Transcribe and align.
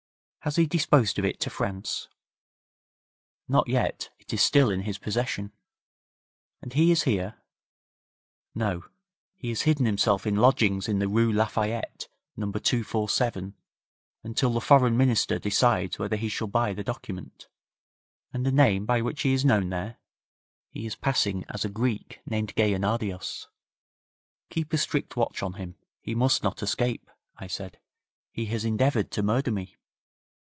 'Has 0.43 0.55
he 0.55 0.65
disposed 0.65 1.19
of 1.19 1.25
it 1.25 1.39
to 1.41 1.51
France?' 1.51 2.07
'Not 3.47 3.67
yet. 3.67 4.09
It 4.17 4.33
is 4.33 4.41
still 4.41 4.71
in 4.71 4.81
his 4.81 4.97
possession.' 4.97 5.51
'And 6.63 6.73
he 6.73 6.89
is 6.89 7.03
here?' 7.03 7.35
'No. 8.55 8.85
He 9.35 9.49
has 9.49 9.61
hidden 9.61 9.85
himself 9.85 10.25
in 10.25 10.35
lodgings 10.35 10.87
in 10.87 10.97
the 10.97 11.07
Rue 11.07 11.31
Lafayette, 11.31 12.07
No. 12.35 12.51
247, 12.51 13.53
until 14.23 14.51
the 14.53 14.61
Foreign 14.61 14.97
Minister 14.97 15.37
decides 15.37 15.99
whether 15.99 16.15
he 16.15 16.27
shall 16.27 16.47
buy 16.47 16.73
the 16.73 16.83
document.' 16.83 17.47
'And 18.33 18.43
the 18.43 18.51
name 18.51 18.87
by 18.87 18.99
which 19.03 19.21
he 19.21 19.33
is 19.33 19.45
known 19.45 19.69
there?' 19.69 19.99
'He 20.71 20.87
is 20.87 20.95
passing 20.95 21.45
as 21.49 21.63
a 21.65 21.69
Greek 21.69 22.19
named 22.25 22.55
Geunadios.' 22.55 23.47
'Keep 24.49 24.73
a 24.73 24.79
strict 24.79 25.15
watch 25.15 25.43
on 25.43 25.53
him. 25.53 25.75
He 26.01 26.15
must 26.15 26.41
not 26.41 26.63
escape,' 26.63 27.11
I 27.37 27.45
said. 27.45 27.77
'He 28.31 28.47
has 28.47 28.65
endeavoured 28.65 29.11
to 29.11 29.21
murder 29.21 29.51
me.' 29.51 29.77